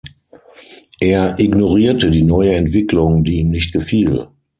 Er 0.99 1.37
ignorierte 1.37 2.09
die 2.09 2.23
neue 2.23 2.55
Entwicklung, 2.55 3.23
die 3.23 3.41
ihm 3.41 3.49
nicht 3.49 3.71
gefiel. 3.71 4.29